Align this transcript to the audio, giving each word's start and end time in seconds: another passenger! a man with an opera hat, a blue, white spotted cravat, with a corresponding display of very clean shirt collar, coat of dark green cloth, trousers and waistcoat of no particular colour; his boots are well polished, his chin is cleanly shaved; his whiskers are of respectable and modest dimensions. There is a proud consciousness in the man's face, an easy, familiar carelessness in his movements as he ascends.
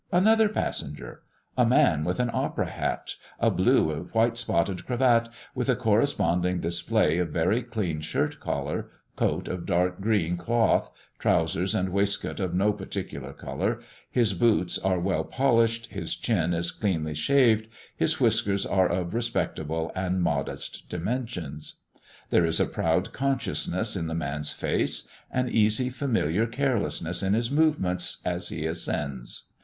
another 0.11 0.49
passenger! 0.49 1.21
a 1.55 1.63
man 1.63 2.03
with 2.03 2.19
an 2.19 2.31
opera 2.33 2.65
hat, 2.65 3.13
a 3.39 3.51
blue, 3.51 4.05
white 4.13 4.35
spotted 4.35 4.83
cravat, 4.87 5.29
with 5.53 5.69
a 5.69 5.75
corresponding 5.75 6.59
display 6.59 7.19
of 7.19 7.29
very 7.29 7.61
clean 7.61 8.01
shirt 8.01 8.39
collar, 8.39 8.89
coat 9.15 9.47
of 9.47 9.67
dark 9.67 10.01
green 10.01 10.37
cloth, 10.37 10.89
trousers 11.19 11.75
and 11.75 11.89
waistcoat 11.89 12.39
of 12.39 12.55
no 12.55 12.73
particular 12.73 13.31
colour; 13.31 13.79
his 14.09 14.33
boots 14.33 14.79
are 14.79 14.99
well 14.99 15.23
polished, 15.23 15.85
his 15.91 16.15
chin 16.15 16.51
is 16.51 16.71
cleanly 16.71 17.13
shaved; 17.13 17.67
his 17.95 18.19
whiskers 18.19 18.65
are 18.65 18.87
of 18.87 19.13
respectable 19.13 19.91
and 19.95 20.23
modest 20.23 20.89
dimensions. 20.89 21.75
There 22.31 22.43
is 22.47 22.59
a 22.59 22.65
proud 22.65 23.13
consciousness 23.13 23.95
in 23.95 24.07
the 24.07 24.15
man's 24.15 24.51
face, 24.51 25.07
an 25.29 25.47
easy, 25.47 25.91
familiar 25.91 26.47
carelessness 26.47 27.21
in 27.21 27.35
his 27.35 27.51
movements 27.51 28.19
as 28.25 28.49
he 28.49 28.65
ascends. 28.65 29.43